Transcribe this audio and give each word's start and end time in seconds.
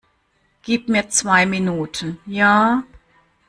Gib 0.63 0.89
mir 0.89 1.09
zwei 1.09 1.45
Minuten, 1.45 2.17
ja? 2.25 2.83